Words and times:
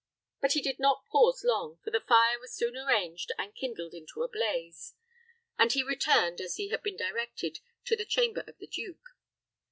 But 0.41 0.53
he 0.53 0.61
did 0.63 0.79
not 0.79 1.05
pause 1.11 1.43
long, 1.43 1.77
for 1.83 1.91
the 1.91 1.99
fire 2.01 2.39
was 2.39 2.55
soon 2.55 2.75
arranged 2.75 3.31
and 3.37 3.53
kindled 3.53 3.93
into 3.93 4.23
a 4.23 4.27
blaze; 4.27 4.95
and 5.59 5.71
he 5.71 5.83
returned, 5.83 6.41
as 6.41 6.55
he 6.55 6.69
had 6.69 6.81
been 6.81 6.97
directed, 6.97 7.59
to 7.85 7.95
the 7.95 8.03
chamber 8.03 8.43
of 8.47 8.57
the 8.57 8.65
duke. 8.65 9.05